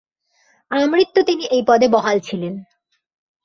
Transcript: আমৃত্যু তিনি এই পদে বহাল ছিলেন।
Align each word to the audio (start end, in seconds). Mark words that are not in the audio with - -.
আমৃত্যু 0.71 1.21
তিনি 1.23 1.43
এই 1.45 1.61
পদে 1.67 1.87
বহাল 1.87 2.17
ছিলেন। 2.19 2.53